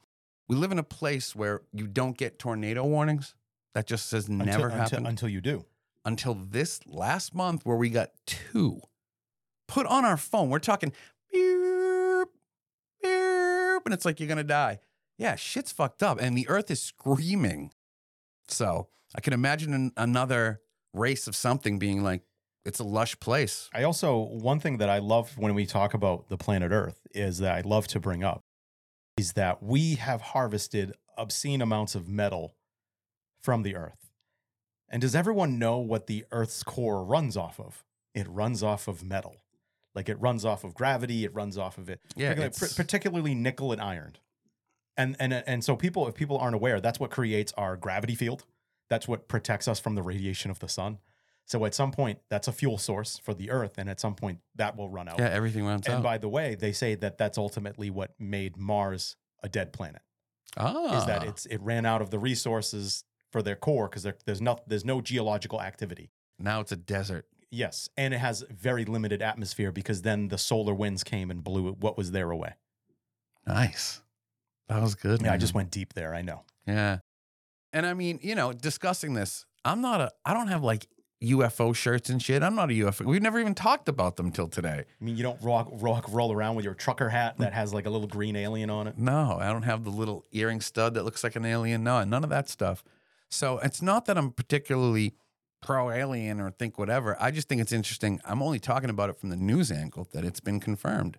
[0.47, 3.36] we live in a place where you don't get tornado warnings.
[3.75, 5.65] That just says never until, happened until, until you do.
[6.05, 8.82] until this last month where we got two
[9.67, 10.49] put on our phone.
[10.49, 10.91] We're talking
[11.32, 12.27] beep,
[13.01, 14.79] beep, and it's like you're gonna die.
[15.19, 17.71] Yeah, shit's fucked up, and the earth is screaming.
[18.47, 20.62] So I can imagine an, another
[20.93, 22.23] race of something being like,
[22.65, 23.69] it's a lush place.
[23.73, 27.39] I also one thing that I love when we talk about the planet Earth is
[27.39, 28.43] that I love to bring up
[29.17, 32.55] is that we have harvested obscene amounts of metal
[33.41, 34.12] from the Earth.
[34.88, 37.84] And does everyone know what the Earth's core runs off of?
[38.13, 39.38] It runs off of metal.
[39.93, 41.99] Like it runs off of gravity, it runs off of it.
[42.15, 44.15] Yeah, particularly, particularly nickel and iron.
[44.99, 48.45] And and and so people if people aren't aware, that's what creates our gravity field.
[48.89, 50.99] That's what protects us from the radiation of the sun.
[51.45, 54.39] So at some point, that's a fuel source for the Earth, and at some point,
[54.55, 55.17] that will run out.
[55.19, 55.95] Yeah, everything runs out.
[55.95, 60.01] and by the way, they say that that's ultimately what made Mars a dead planet.
[60.57, 64.15] ah, Is that it's it ran out of the resources for their core because there,
[64.25, 66.12] there's no there's no geological activity.
[66.38, 67.25] now it's a desert.
[67.51, 71.71] Yes, and it has very limited atmosphere because then the solar winds came and blew
[71.71, 72.53] what was there away.
[73.47, 74.01] Nice.
[74.69, 75.21] That was good.
[75.21, 76.13] Yeah, I just went deep there.
[76.13, 76.43] I know.
[76.67, 76.99] Yeah.
[77.73, 80.88] And I mean, you know, discussing this, I'm not a, I don't have like
[81.23, 82.43] UFO shirts and shit.
[82.43, 83.05] I'm not a UFO.
[83.05, 84.86] We've never even talked about them till today.
[84.88, 87.55] I mean, you don't rock, rock roll around with your trucker hat that mm.
[87.55, 88.97] has like a little green alien on it.
[88.97, 91.84] No, I don't have the little earring stud that looks like an alien.
[91.84, 92.84] No, none of that stuff.
[93.29, 95.15] So it's not that I'm particularly
[95.62, 97.17] pro alien or think whatever.
[97.19, 98.21] I just think it's interesting.
[98.23, 101.17] I'm only talking about it from the news angle that it's been confirmed.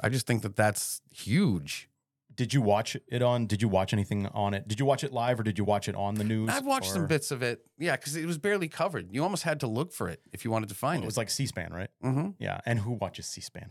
[0.00, 1.88] I just think that that's huge.
[2.36, 3.46] Did you watch it on?
[3.46, 4.68] Did you watch anything on it?
[4.68, 6.50] Did you watch it live or did you watch it on the news?
[6.50, 7.60] I've watched some bits of it.
[7.78, 9.10] Yeah, because it was barely covered.
[9.10, 11.06] You almost had to look for it if you wanted to find It it.
[11.06, 11.88] was like C-SPAN, right?
[12.04, 12.30] mm-hmm.
[12.38, 12.60] Yeah.
[12.66, 13.68] And who watches C-SPAN?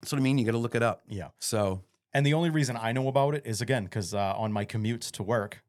[0.00, 0.38] That's what I mean.
[0.38, 1.02] You got to look it up.
[1.08, 1.28] Yeah.
[1.40, 1.82] So
[2.12, 5.10] And the only reason I know about it is again because uh, on my commutes
[5.12, 5.62] to work,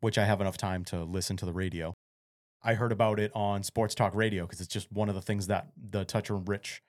[0.00, 1.92] which I have enough time to listen to the radio,
[2.62, 5.48] I heard about it on Sports Talk Radio because it's just one of the things
[5.48, 6.80] that the Toucher and Rich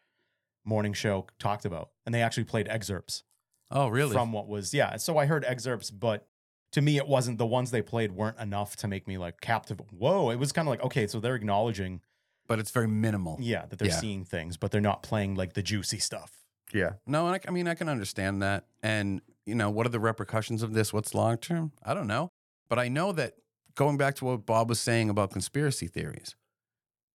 [0.63, 3.23] morning show talked about, and they actually played excerpts
[3.71, 4.13] Oh, really?
[4.13, 4.97] from what was yeah.
[4.97, 6.27] So I heard excerpts, but
[6.71, 9.79] to me, it wasn't the ones they played weren't enough to make me like captive.
[9.91, 10.29] Whoa!
[10.29, 12.01] It was kind of like okay, so they're acknowledging
[12.47, 13.37] but it's very minimal.
[13.41, 13.95] yeah that they're Yeah.
[13.99, 16.31] seeing things, but they're not playing like the juicy stuff.
[16.71, 16.93] Yeah.
[17.07, 18.65] No, I, I mean, I can understand that.
[18.83, 20.93] And you know, what are the repercussions of this?
[20.93, 21.71] What's long term?
[21.83, 22.31] I don't know.
[22.69, 23.33] But I know that
[23.75, 26.35] going back to what Bob was saying about conspiracy theories,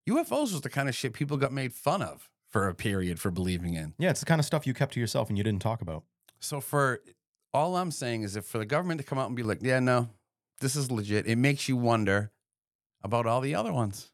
[0.09, 3.31] UFOs was the kind of shit people got made fun of for a period for
[3.31, 3.95] believing in.
[3.99, 6.05] Yeah, it's the kind of stuff you kept to yourself and you didn't talk about.
[6.41, 7.01] So for
[7.53, 9.81] all I'm saying is if for the government to come out and be like, yeah,
[9.81, 10.09] no,
[10.61, 12.31] this is legit, it makes you wonder
[13.03, 14.11] about all the other ones.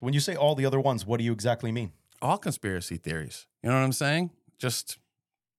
[0.00, 1.92] When you say all the other ones, what do you exactly mean?
[2.22, 3.46] All conspiracy theories.
[3.62, 4.30] You know what I'm saying?
[4.58, 4.98] Just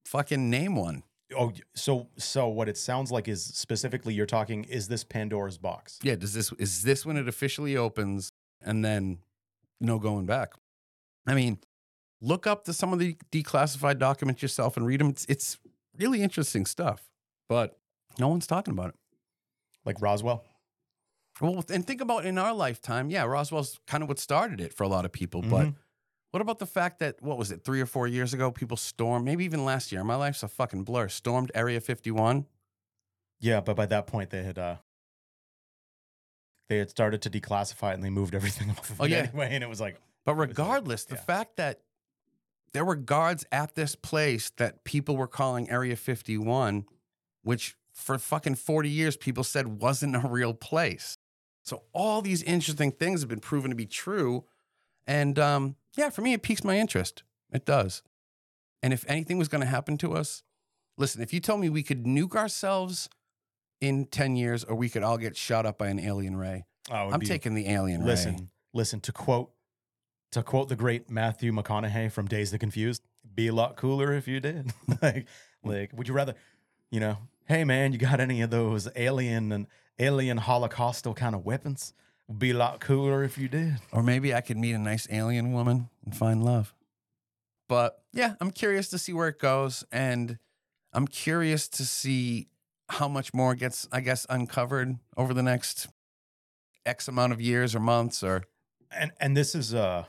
[0.06, 1.04] fucking name one.
[1.38, 6.00] Oh, so so what it sounds like is specifically you're talking is this Pandora's box?
[6.02, 8.32] Yeah, does this is this when it officially opens
[8.62, 9.20] and then
[9.80, 10.54] no going back?
[11.28, 11.60] I mean,
[12.22, 15.10] look up the, some of the declassified documents yourself and read them.
[15.10, 15.58] It's, it's
[16.00, 17.10] really interesting stuff,
[17.48, 17.78] but
[18.18, 18.96] no one's talking about it.
[19.86, 20.44] Like Roswell?
[21.42, 24.84] Well, and think about in our lifetime, yeah, Roswell's kind of what started it for
[24.84, 25.42] a lot of people.
[25.42, 25.76] But Mhm.
[26.32, 29.24] what about the fact that what was it, three or four years ago, people stormed,
[29.26, 32.46] maybe even last year, my life's a fucking blur, stormed Area 51.
[33.40, 34.78] Yeah, but by that point they had uh
[36.68, 39.18] they had started to declassify it and they moved everything off of Oh, it yeah.
[39.20, 39.50] anyway.
[39.52, 41.22] And it was like, But was regardless, the yeah.
[41.22, 41.82] fact that
[42.74, 46.86] there were guards at this place that people were calling Area 51,
[47.44, 51.18] which for fucking 40 years people said wasn't a real place.
[51.64, 54.46] So all these interesting things have been proven to be true.
[55.06, 57.24] And um, yeah, for me, it piques my interest.
[57.52, 58.02] It does.
[58.82, 60.44] And if anything was going to happen to us,
[60.98, 63.10] listen, if you told me we could nuke ourselves
[63.82, 67.10] in 10 years or we could all get shot up by an alien ray, oh,
[67.10, 68.48] I'm taking the alien listen, ray.
[68.74, 69.52] listen, to quote
[70.32, 73.04] to quote the great Matthew McConaughey from Dazed and Confused,
[73.36, 74.72] be a lot cooler if you did.
[75.02, 75.28] like
[75.64, 76.36] like would you rather,
[76.92, 81.46] you know, hey man, you got any of those alien and alien holocaustal kind of
[81.46, 81.94] weapons?
[82.38, 83.78] Be a lot cooler if you did.
[83.92, 86.76] Or maybe I could meet a nice alien woman and find love.
[87.68, 89.84] But yeah, I'm curious to see where it goes.
[89.92, 90.38] And
[90.94, 92.48] I'm curious to see
[92.90, 95.88] how much more gets, I guess, uncovered over the next
[96.86, 98.44] X amount of years or months or
[98.92, 100.06] and and this is uh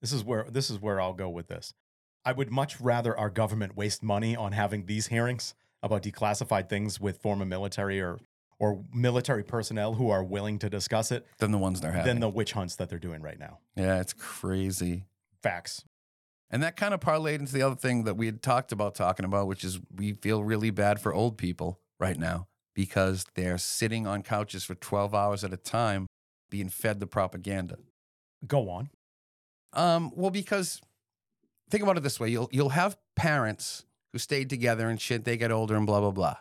[0.00, 1.74] this is where this is where I'll go with this.
[2.24, 7.00] I would much rather our government waste money on having these hearings about declassified things
[7.00, 8.18] with former military or
[8.58, 12.06] or military personnel who are willing to discuss it than the ones they're having.
[12.06, 13.58] than the witch hunts that they're doing right now.
[13.74, 15.06] yeah, it's crazy.
[15.42, 15.84] Facts.
[16.50, 19.24] And that kind of parlayed into the other thing that we had talked about talking
[19.24, 24.06] about, which is we feel really bad for old people right now because they're sitting
[24.06, 26.06] on couches for 12 hours at a time
[26.50, 27.76] being fed the propaganda.
[28.46, 28.90] Go on.
[29.72, 30.80] Um, well, because
[31.70, 35.24] think about it this way: you'll you'll have parents who stayed together and shit.
[35.24, 36.36] They get older and blah blah blah,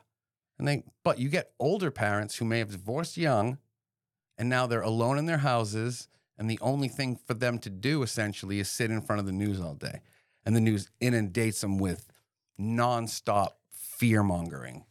[0.58, 3.58] and they but you get older parents who may have divorced young,
[4.38, 8.02] and now they're alone in their houses, and the only thing for them to do
[8.04, 10.02] essentially is sit in front of the news all day,
[10.46, 12.08] and the news inundates them with
[12.60, 14.86] nonstop fear mongering.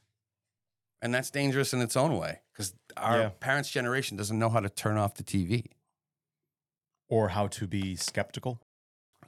[1.00, 3.28] And that's dangerous in its own way because our Yeah.
[3.40, 5.66] parents' generation doesn't know how to turn off the TV.
[7.08, 8.60] Or how to be skeptical,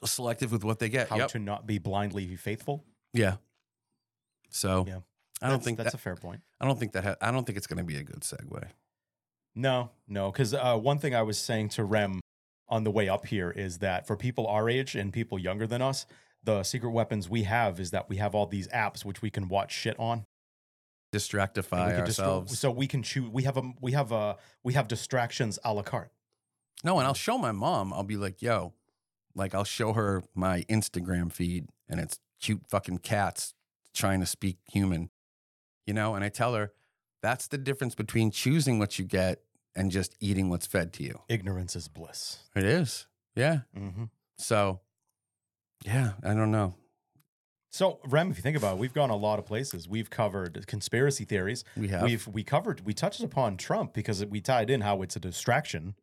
[0.05, 1.09] Selective with what they get.
[1.09, 1.29] how Yep.
[1.31, 2.85] to not be blindly faithful.
[3.13, 3.37] Yeah.
[4.51, 5.01] So Yeah.
[5.43, 6.43] I don't That's- think that's that, a fair point.
[6.61, 8.71] I don't think that ha- I don't think it's going to be a good segue.
[9.55, 12.21] No, no, because uh, one thing I was saying to Rem
[12.69, 15.81] on the way up here is that for people our age and people younger than
[15.83, 16.05] us,
[16.43, 19.49] the secret weapons we have is that we have all these apps which we can
[19.49, 20.25] watch shit on.
[21.13, 22.59] Distractify we can distro- ourselves.
[22.59, 23.29] so we can choose.
[23.31, 26.13] We have a we have a we have distractions a la carte.
[26.85, 27.93] No, and I'll show my mom.
[27.93, 28.75] I'll be like, "Yo,"
[29.35, 33.55] like I'll show her my Instagram feed, and it's cute fucking cats
[33.95, 35.11] trying to speak human,
[35.87, 36.15] you know.
[36.15, 36.73] And I tell her
[37.23, 39.43] that's the difference between choosing what you get
[39.77, 41.21] and just eating what's fed to you.
[41.29, 42.41] Ignorance is bliss.
[42.57, 43.07] It is,
[43.37, 43.61] yeah.
[43.75, 44.05] hmm
[44.39, 44.81] So,
[45.85, 46.75] yeah, I don't know.
[47.73, 49.89] So Rem, if you think about it, we've gone a lot of places.
[49.89, 51.65] We've covered conspiracy theories.
[51.77, 55.15] We have, We've we covered we touched upon Trump because we tied in how it's
[55.15, 55.95] a distraction.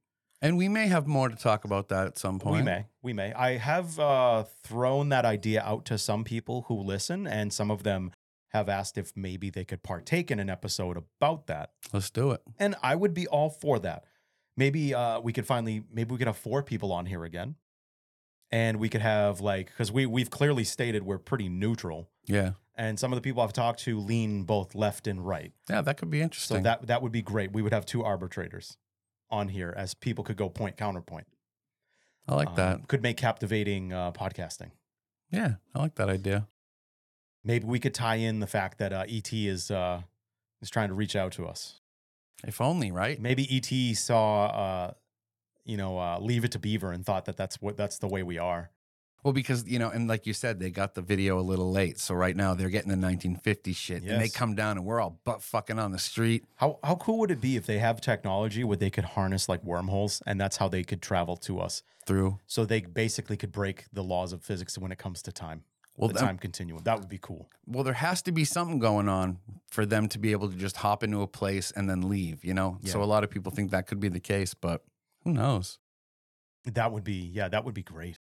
[0.41, 2.57] And we may have more to talk about that at some point.
[2.57, 3.33] We may, we may.
[3.33, 7.83] I have uh, thrown that idea out to some people who listen, and some of
[7.83, 8.11] them
[8.49, 11.71] have asked if maybe they could partake in an episode about that.
[11.91, 12.41] Let's do it.
[12.59, 14.05] And I would be all for that.
[14.55, 17.55] Maybe uh, we could finally, maybe we could have four people on here again,
[18.51, 22.99] and we could have like because we we've clearly stated we're pretty neutral, Yeah, and
[22.99, 25.51] some of the people I've talked to lean both left and right.
[25.69, 26.57] yeah, that could be interesting.
[26.57, 27.51] So that that would be great.
[27.51, 28.77] We would have two arbitrators
[29.29, 31.27] on here as people could go point counterpoint.
[32.27, 32.87] I like Um, that.
[32.87, 34.71] Could make captivating uh, podcasting.
[35.31, 36.47] Yeah, I like that idea.
[37.43, 40.01] Maybe we could tie in the fact that uh, ET is uh,
[40.61, 41.79] is trying to reach out to us.
[42.45, 43.19] If only, right?
[43.19, 44.91] Maybe ET saw, uh,
[45.65, 48.23] you know, uh, Leave It to Beaver and thought that that's what that's the way
[48.23, 48.71] we are.
[49.27, 51.99] Well, because you know, and like you said, they got the video a little late.
[51.99, 55.19] So right now they're getting the 1950 shit, and they come down and we're all
[55.25, 56.45] butt fucking on the street.
[56.55, 59.61] How how cool would it be if they have technology where they could harness like
[59.65, 61.83] wormholes and that's how they could travel to us?
[62.05, 65.65] Through So they basically could break the laws of physics when it comes to time.
[65.97, 66.83] well, the them- time continuum.
[66.85, 67.49] That would be cool.
[67.65, 70.77] well, there has to be something going on for them to be able to just
[70.77, 72.45] hop into a place and then leave.
[72.45, 74.85] You know, so a lot of people think that could be the case, but
[75.25, 75.79] who knows?
[76.63, 78.19] That would be yeah, that would be great.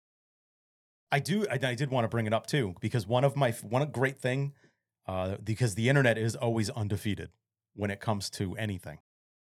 [1.13, 3.51] I do I, I did want to bring it up too because one of my
[3.51, 4.53] one great thing
[5.07, 7.29] uh because the internet is always undefeated
[7.75, 8.99] when it comes to anything.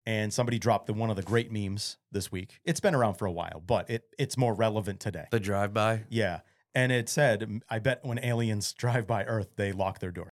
[0.06, 2.60] And somebody dropped the one of the great memes this week.
[2.64, 5.26] It's been around for a while, but it it's more relevant today.
[5.30, 6.04] The drive by.
[6.08, 6.40] Yeah.
[6.74, 10.30] And it said, I bet when aliens drive by Earth, they lock their door.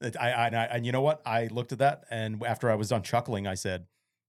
[0.00, 1.20] It- I, I, and I, and you know what?
[1.26, 3.86] I looked at that, and after I was done chuckling, I said,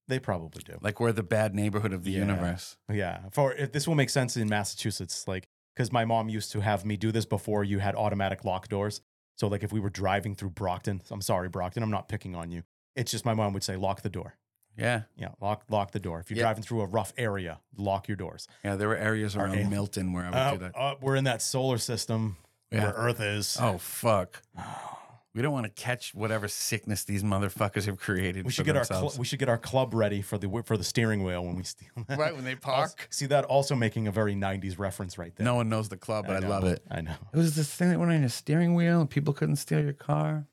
[0.07, 0.77] they probably do.
[0.81, 2.19] Like we're the bad neighborhood of the Yeah.
[2.19, 2.75] universe.
[2.91, 3.19] Yeah.
[3.31, 5.47] For if this will make sense in Massachusetts, like,
[5.77, 8.99] because my mom used to have me do this before you had automatic lock doors.
[9.35, 12.49] So, like, if we were driving through Brockton, I'm sorry, Brockton, I'm not picking on
[12.49, 12.63] you.
[12.95, 14.33] It's just my mom would say, lock the door.
[14.75, 16.19] Yeah, Yeah, lock lock the door.
[16.19, 18.47] If you're driving through a rough area, lock your doors.
[18.63, 18.75] yeah.
[18.75, 20.71] There were areas around Milton where I would Uh, do that.
[20.75, 22.37] uh, we're in that solar system
[22.71, 22.83] Yeah.
[22.83, 23.57] where Earth is.
[23.59, 24.41] Oh fuck.
[25.37, 28.43] We don't want to catch whatever sickness these motherfuckers have created.
[28.43, 30.77] We should for get our cl- we should get our club ready for the for
[30.77, 31.89] the steering wheel when we steal.
[32.07, 32.17] that.
[32.17, 33.07] right when they Also- park.
[33.11, 35.45] See that also making a very '90s reference right there.
[35.45, 36.83] No one knows the club, but I, know, love it.
[36.89, 37.13] I know.
[37.31, 39.93] It was this thing that went on your steering wheel and people couldn't steal your
[39.93, 40.47] car.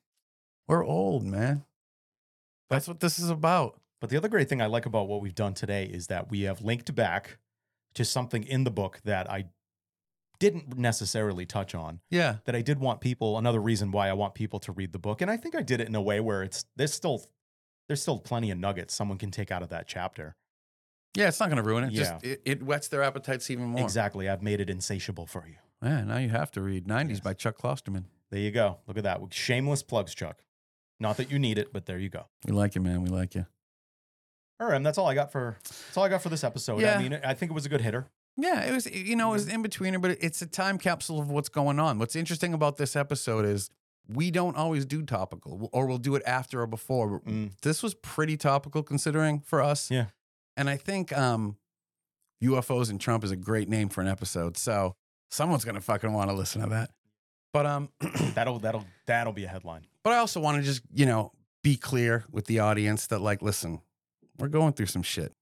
[0.69, 1.65] We're old, man.
[2.69, 3.81] That's what this is about.
[4.03, 6.43] But the other great thing I like about what we've done today is that we
[6.43, 7.39] have linked back
[7.95, 9.47] to something in the book that I
[10.45, 12.01] didn't necessarily touch on.
[12.11, 12.37] Yeah.
[12.45, 13.39] That I did want people.
[13.39, 15.81] Another reason why I want people to read the book, and I think I did
[15.81, 17.25] it in a way where it's there's still
[17.89, 20.37] there's still plenty of nuggets someone can take out of that chapter.
[21.17, 21.93] Yeah, it's not going to ruin it.
[21.93, 22.01] Yeah.
[22.01, 23.83] Just it, it whets their appetites even more.
[23.83, 24.29] Exactly.
[24.29, 25.57] I've made it insatiable for you.
[25.83, 27.21] Yeah, now you have to read 90s Yes.
[27.21, 28.05] by Chuck Klosterman.
[28.31, 28.79] There you go.
[28.87, 29.21] Look at that.
[29.31, 30.43] Shameless plugs, Chuck.
[30.99, 32.27] Not that you need it, but there you go.
[32.47, 33.03] We like you, man.
[33.03, 33.47] We like you.
[34.61, 36.81] All right, and that's all I got for that's all I got for this episode.
[36.81, 36.99] Yeah.
[36.99, 38.07] I mean, I think it was a good hitter.
[38.37, 41.31] Yeah, it was, you know, it was in betweener, but it's a time capsule of
[41.31, 41.99] what's going on.
[41.99, 43.71] What's interesting about this episode is
[44.09, 47.21] we don't always do topical, or we'll do it after or before.
[47.21, 47.53] Mm.
[47.63, 49.91] This was pretty topical considering for us.
[49.91, 50.07] Yeah.
[50.57, 51.57] And I think um,
[52.43, 54.57] UFOs and Trump is a great name for an episode.
[54.57, 54.97] So
[55.31, 56.91] someone's going to fucking want to listen to that.
[57.53, 57.89] But um,
[58.35, 59.87] That'll that'll that'll be a headline.
[60.03, 61.31] but I also want to just, you know,
[61.63, 63.81] be clear with the audience that, like, listen,
[64.39, 65.33] we're going through some shit.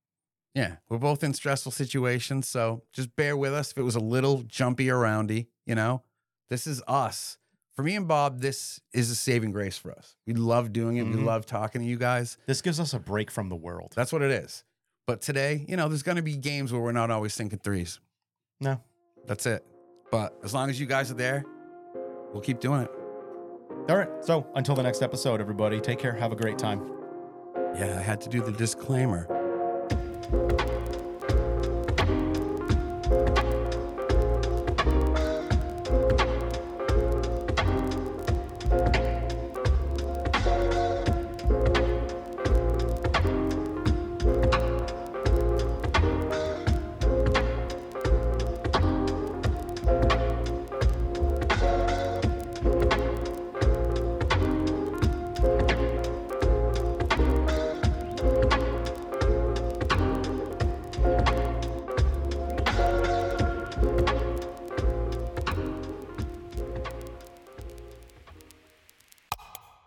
[0.54, 2.46] Yeah, we're both in stressful situations.
[2.48, 6.02] So just bear with us if it was a little jumpy or roundy, you know?
[6.50, 7.38] This is us.
[7.74, 10.14] For me and Bob, this is a saving grace for us.
[10.26, 11.04] We love doing it.
[11.04, 11.24] We Mhm.
[11.24, 12.36] love talking to you guys.
[12.46, 13.94] This gives us a break from the world.
[13.96, 14.62] That's what it is.
[15.06, 17.98] But today, you know, there's going to be games where we're not always thinking threes.
[18.60, 18.82] No.
[19.26, 19.64] That's it.
[20.10, 21.44] But as long as you guys are there,
[22.32, 22.90] we'll keep doing it.
[23.88, 24.10] All right.
[24.22, 26.12] So until the next episode, everybody, take care.
[26.12, 26.86] Have a great time.
[27.74, 29.26] Yeah, I had to do the disclaimer
[30.32, 30.61] thank you